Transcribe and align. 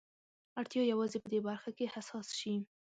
اړتيا 0.59 0.83
يوازې 0.93 1.17
په 1.21 1.27
دې 1.33 1.39
برخه 1.47 1.69
کې 1.77 1.91
حساس 1.95 2.27
شي. 2.39 2.53